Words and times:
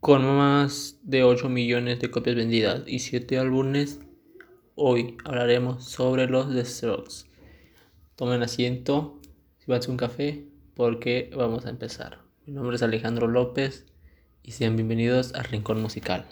Con 0.00 0.24
más 0.24 0.98
de 1.02 1.24
8 1.24 1.50
millones 1.50 2.00
de 2.00 2.10
copias 2.10 2.34
vendidas 2.34 2.84
y 2.86 3.00
7 3.00 3.38
álbumes, 3.38 4.00
hoy 4.74 5.18
hablaremos 5.26 5.84
sobre 5.84 6.26
los 6.26 6.54
The 6.54 6.64
Strokes. 6.64 7.26
Tomen 8.16 8.42
asiento, 8.42 9.20
si 9.58 9.70
vas 9.70 9.86
a 9.86 9.90
un 9.90 9.98
café, 9.98 10.46
porque 10.74 11.30
vamos 11.36 11.66
a 11.66 11.68
empezar. 11.68 12.20
Mi 12.46 12.54
nombre 12.54 12.76
es 12.76 12.82
Alejandro 12.82 13.28
López 13.28 13.84
y 14.42 14.52
sean 14.52 14.74
bienvenidos 14.74 15.34
a 15.34 15.42
Rincón 15.42 15.82
Musical. 15.82 16.24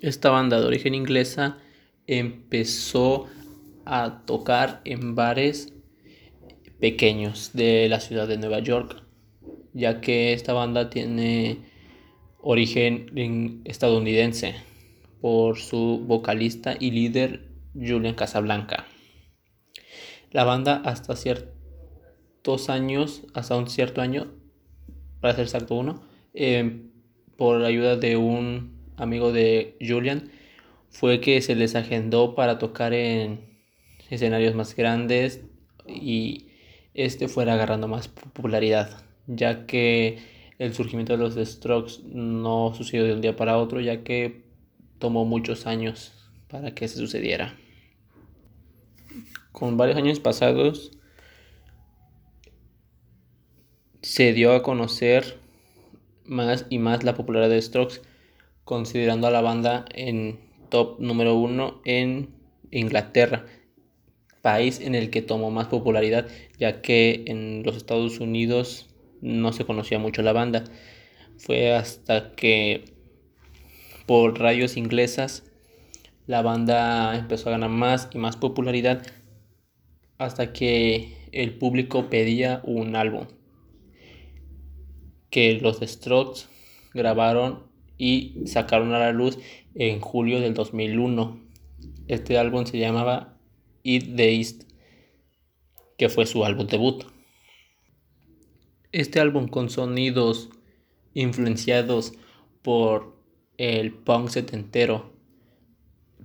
Esta 0.00 0.30
banda 0.30 0.58
de 0.58 0.66
origen 0.66 0.94
inglesa 0.94 1.58
empezó 2.06 3.26
a 3.84 4.22
tocar 4.24 4.80
en 4.86 5.14
bares 5.14 5.74
pequeños 6.80 7.50
de 7.52 7.86
la 7.90 8.00
ciudad 8.00 8.26
de 8.26 8.38
Nueva 8.38 8.60
York, 8.60 9.02
ya 9.74 10.00
que 10.00 10.32
esta 10.32 10.54
banda 10.54 10.88
tiene 10.88 11.73
origen 12.44 13.62
estadounidense 13.64 14.54
por 15.20 15.58
su 15.58 16.04
vocalista 16.06 16.76
y 16.78 16.90
líder 16.90 17.48
Julian 17.74 18.14
Casablanca. 18.14 18.84
La 20.30 20.44
banda 20.44 20.82
hasta 20.84 21.16
ciertos 21.16 22.68
años, 22.68 23.22
hasta 23.32 23.56
un 23.56 23.68
cierto 23.68 24.02
año, 24.02 24.30
para 25.20 25.34
ser 25.34 25.44
exacto 25.44 25.74
uno, 25.74 26.02
eh, 26.34 26.82
por 27.36 27.64
ayuda 27.64 27.96
de 27.96 28.18
un 28.18 28.74
amigo 28.96 29.32
de 29.32 29.76
Julian, 29.80 30.30
fue 30.90 31.20
que 31.20 31.40
se 31.40 31.54
les 31.54 31.74
agendó 31.74 32.34
para 32.34 32.58
tocar 32.58 32.92
en 32.92 33.40
escenarios 34.10 34.54
más 34.54 34.76
grandes 34.76 35.40
y 35.88 36.48
este 36.92 37.26
fuera 37.26 37.54
agarrando 37.54 37.88
más 37.88 38.08
popularidad, 38.08 39.02
ya 39.26 39.64
que 39.66 40.33
el 40.58 40.74
surgimiento 40.74 41.16
de 41.16 41.18
los 41.18 41.34
Strokes 41.34 42.02
no 42.04 42.72
sucedió 42.74 43.04
de 43.04 43.14
un 43.14 43.20
día 43.20 43.36
para 43.36 43.58
otro, 43.58 43.80
ya 43.80 44.04
que 44.04 44.44
tomó 44.98 45.24
muchos 45.24 45.66
años 45.66 46.12
para 46.48 46.74
que 46.74 46.88
se 46.88 46.98
sucediera. 46.98 47.58
Con 49.52 49.76
varios 49.76 49.96
años 49.96 50.20
pasados, 50.20 50.92
se 54.02 54.32
dio 54.32 54.52
a 54.52 54.62
conocer 54.62 55.38
más 56.24 56.66
y 56.70 56.78
más 56.78 57.04
la 57.04 57.14
popularidad 57.14 57.50
de 57.50 57.62
Strokes, 57.62 58.00
considerando 58.64 59.26
a 59.26 59.30
la 59.30 59.40
banda 59.40 59.84
en 59.94 60.38
top 60.70 61.00
número 61.00 61.34
uno 61.34 61.80
en 61.84 62.30
Inglaterra, 62.70 63.46
país 64.42 64.80
en 64.80 64.94
el 64.94 65.10
que 65.10 65.22
tomó 65.22 65.50
más 65.50 65.68
popularidad, 65.68 66.28
ya 66.58 66.80
que 66.82 67.24
en 67.26 67.62
los 67.62 67.76
Estados 67.76 68.20
Unidos 68.20 68.93
no 69.24 69.52
se 69.52 69.64
conocía 69.64 69.98
mucho 69.98 70.22
la 70.22 70.32
banda. 70.32 70.64
Fue 71.38 71.72
hasta 71.72 72.34
que 72.36 72.84
por 74.06 74.38
radios 74.38 74.76
inglesas 74.76 75.42
la 76.26 76.42
banda 76.42 77.16
empezó 77.16 77.48
a 77.48 77.52
ganar 77.52 77.70
más 77.70 78.08
y 78.12 78.18
más 78.18 78.36
popularidad 78.36 79.02
hasta 80.18 80.52
que 80.52 81.16
el 81.32 81.54
público 81.54 82.08
pedía 82.10 82.60
un 82.64 82.94
álbum 82.96 83.26
que 85.30 85.54
los 85.54 85.80
Strokes 85.80 86.42
grabaron 86.92 87.64
y 87.98 88.46
sacaron 88.46 88.92
a 88.92 88.98
la 88.98 89.10
luz 89.10 89.38
en 89.74 90.00
julio 90.00 90.40
del 90.40 90.54
2001. 90.54 91.40
Este 92.06 92.38
álbum 92.38 92.66
se 92.66 92.78
llamaba 92.78 93.36
Eat 93.82 94.14
the 94.14 94.36
East, 94.36 94.62
que 95.96 96.08
fue 96.08 96.26
su 96.26 96.44
álbum 96.44 96.66
debut. 96.68 97.13
Este 98.94 99.18
álbum 99.18 99.48
con 99.48 99.70
sonidos 99.70 100.50
influenciados 101.14 102.12
por 102.62 103.16
el 103.58 103.92
punk 103.92 104.28
setentero 104.28 105.10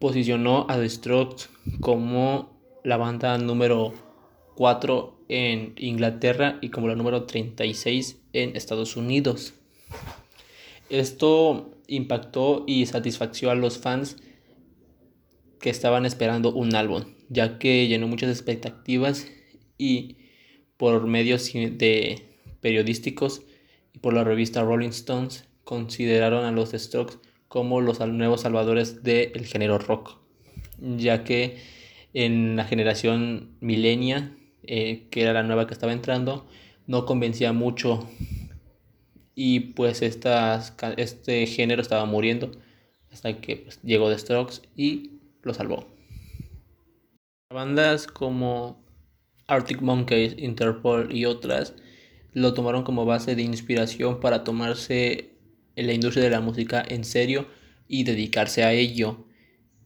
posicionó 0.00 0.66
a 0.68 0.76
The 0.76 0.88
Strokes 0.88 1.44
como 1.78 2.58
la 2.82 2.96
banda 2.96 3.38
número 3.38 3.94
4 4.56 5.26
en 5.28 5.74
Inglaterra 5.76 6.58
y 6.60 6.70
como 6.70 6.88
la 6.88 6.96
número 6.96 7.22
36 7.22 8.18
en 8.32 8.56
Estados 8.56 8.96
Unidos. 8.96 9.54
Esto 10.90 11.70
impactó 11.86 12.64
y 12.66 12.86
satisfació 12.86 13.52
a 13.52 13.54
los 13.54 13.78
fans 13.78 14.16
que 15.60 15.70
estaban 15.70 16.04
esperando 16.04 16.52
un 16.52 16.74
álbum, 16.74 17.04
ya 17.28 17.60
que 17.60 17.86
llenó 17.86 18.08
muchas 18.08 18.30
expectativas 18.30 19.28
y 19.78 20.16
por 20.76 21.06
medios 21.06 21.52
de 21.52 22.25
periodísticos 22.66 23.42
y 23.92 24.00
por 24.00 24.12
la 24.12 24.24
revista 24.24 24.64
Rolling 24.64 24.88
Stones 24.88 25.44
consideraron 25.62 26.44
a 26.44 26.50
los 26.50 26.72
Strokes 26.72 27.18
como 27.46 27.80
los 27.80 28.00
nuevos 28.00 28.40
salvadores 28.40 29.04
del 29.04 29.46
género 29.46 29.78
rock, 29.78 30.18
ya 30.80 31.22
que 31.22 31.58
en 32.12 32.56
la 32.56 32.64
generación 32.64 33.56
milenia, 33.60 34.36
eh, 34.64 35.06
que 35.12 35.22
era 35.22 35.32
la 35.32 35.44
nueva 35.44 35.68
que 35.68 35.74
estaba 35.74 35.92
entrando, 35.92 36.48
no 36.88 37.06
convencía 37.06 37.52
mucho 37.52 38.08
y 39.36 39.60
pues 39.60 40.02
este 40.02 41.46
género 41.46 41.82
estaba 41.82 42.04
muriendo 42.04 42.50
hasta 43.12 43.40
que 43.40 43.58
pues, 43.58 43.80
llegó 43.84 44.10
The 44.10 44.18
Strokes 44.18 44.62
y 44.74 45.20
lo 45.42 45.54
salvó. 45.54 45.86
Bandas 47.48 48.08
como 48.08 48.84
Arctic 49.46 49.80
Monkeys, 49.82 50.34
Interpol 50.36 51.14
y 51.14 51.26
otras 51.26 51.72
lo 52.36 52.52
tomaron 52.52 52.82
como 52.82 53.06
base 53.06 53.34
de 53.34 53.40
inspiración 53.40 54.20
para 54.20 54.44
tomarse 54.44 55.30
la 55.74 55.94
industria 55.94 56.22
de 56.22 56.28
la 56.28 56.42
música 56.42 56.84
en 56.86 57.02
serio 57.02 57.46
y 57.88 58.04
dedicarse 58.04 58.62
a 58.62 58.74
ello, 58.74 59.24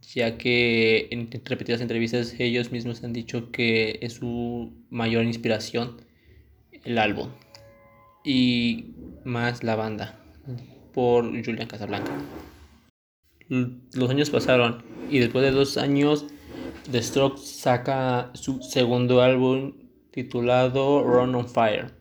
ya 0.03 0.37
que 0.37 1.07
en 1.13 1.31
repetidas 1.45 1.81
entrevistas 1.81 2.35
ellos 2.41 2.73
mismos 2.73 3.05
han 3.05 3.13
dicho 3.13 3.53
que 3.53 4.01
es 4.03 4.15
su 4.15 4.73
mayor 4.91 5.27
inspiración 5.27 6.03
el 6.83 6.99
álbum 6.99 7.29
y 8.25 8.97
más 9.25 9.63
la 9.63 9.77
banda 9.77 10.19
por 10.93 11.27
Julian 11.27 11.69
Casablanca. 11.69 12.11
Los 13.49 14.11
años 14.11 14.29
pasaron 14.29 14.83
y 15.09 15.21
después 15.21 15.45
de 15.45 15.53
dos 15.53 15.77
años 15.77 16.27
The 16.91 17.01
Strokes 17.01 17.43
saca 17.43 18.33
su 18.35 18.61
segundo 18.61 19.23
álbum 19.23 19.75
titulado 20.11 21.05
Run 21.05 21.37
on 21.37 21.49
Fire 21.49 22.00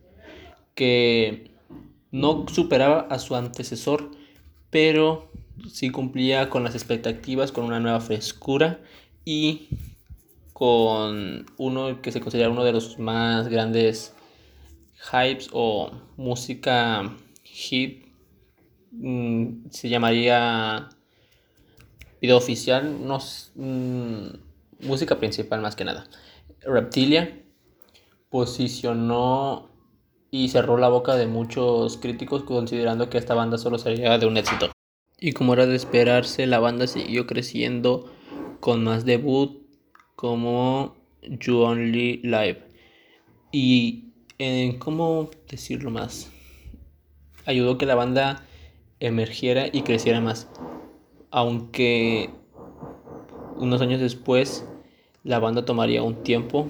que 0.79 1.51
no 2.09 2.45
superaba 2.47 3.01
a 3.09 3.19
su 3.19 3.35
antecesor, 3.35 4.11
pero 4.69 5.29
sí 5.69 5.89
cumplía 5.89 6.49
con 6.49 6.63
las 6.63 6.73
expectativas, 6.73 7.51
con 7.51 7.65
una 7.65 7.81
nueva 7.81 7.99
frescura 7.99 8.79
y 9.25 9.67
con 10.53 11.45
uno 11.57 12.01
que 12.01 12.13
se 12.13 12.21
considera 12.21 12.49
uno 12.49 12.63
de 12.63 12.71
los 12.71 12.97
más 12.97 13.49
grandes 13.49 14.13
hypes 15.11 15.49
o 15.51 15.91
música 16.15 17.13
hit, 17.43 18.05
mm, 18.93 19.69
se 19.71 19.89
llamaría 19.89 20.87
video 22.21 22.37
oficial, 22.37 23.05
no, 23.05 23.17
mm, 23.55 24.87
música 24.87 25.19
principal 25.19 25.59
más 25.59 25.75
que 25.75 25.83
nada. 25.83 26.07
Reptilia 26.61 27.37
posicionó 28.29 29.69
y 30.31 30.49
cerró 30.49 30.77
la 30.77 30.89
boca 30.89 31.15
de 31.15 31.27
muchos 31.27 31.97
críticos 31.97 32.43
considerando 32.43 33.09
que 33.09 33.17
esta 33.17 33.33
banda 33.33 33.57
solo 33.57 33.77
sería 33.77 34.17
de 34.17 34.25
un 34.25 34.37
éxito. 34.37 34.71
Y 35.19 35.33
como 35.33 35.53
era 35.53 35.65
de 35.65 35.75
esperarse, 35.75 36.47
la 36.47 36.59
banda 36.59 36.87
siguió 36.87 37.27
creciendo 37.27 38.11
con 38.59 38.83
más 38.83 39.05
debut 39.05 39.61
como 40.15 40.95
You 41.21 41.59
Only 41.59 42.21
Live. 42.23 42.63
Y 43.51 44.13
en 44.37 44.77
cómo 44.77 45.29
decirlo 45.49 45.89
más, 45.89 46.31
ayudó 47.45 47.77
que 47.77 47.85
la 47.85 47.95
banda 47.95 48.45
emergiera 48.99 49.67
y 49.71 49.81
creciera 49.81 50.21
más. 50.21 50.47
Aunque 51.31 52.29
unos 53.57 53.81
años 53.81 53.99
después 53.99 54.65
la 55.23 55.39
banda 55.39 55.65
tomaría 55.65 56.01
un 56.03 56.23
tiempo, 56.23 56.67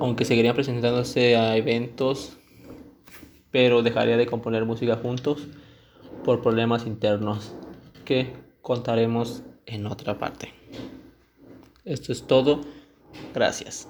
aunque 0.00 0.24
seguirían 0.24 0.54
presentándose 0.54 1.36
a 1.36 1.56
eventos 1.56 2.38
pero 3.52 3.82
dejaría 3.82 4.16
de 4.16 4.26
componer 4.26 4.64
música 4.64 4.96
juntos 4.96 5.46
por 6.24 6.42
problemas 6.42 6.86
internos 6.86 7.54
que 8.04 8.32
contaremos 8.62 9.42
en 9.66 9.86
otra 9.86 10.18
parte. 10.18 10.52
Esto 11.84 12.10
es 12.12 12.26
todo. 12.26 12.60
Gracias. 13.34 13.88